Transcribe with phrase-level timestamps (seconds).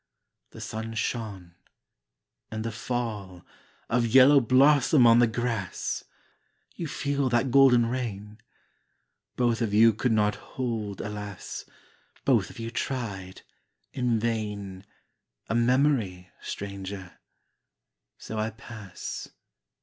[0.49, 1.53] The sun shone...
[2.49, 3.45] and the fall
[3.87, 6.05] Of yellow blossom on the grass!
[6.75, 8.39] You feel that golden rain?
[9.35, 11.65] Both of you could not hold, alas,
[12.25, 13.43] (Both of you tried
[13.93, 14.87] in vain)
[15.49, 17.19] A memory, stranger.
[18.17, 19.27] So I pass....